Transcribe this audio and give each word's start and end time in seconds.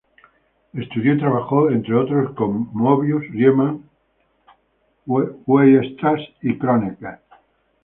Estudió 0.73 1.13
y 1.13 1.19
trabajó, 1.19 1.69
entre 1.69 1.93
otros, 1.93 2.33
con 2.33 2.73
Möbius, 2.73 3.21
Riemann, 3.29 3.87
Weierstrass 5.05 6.21
y 6.41 6.57
Kronecker. 6.57 7.19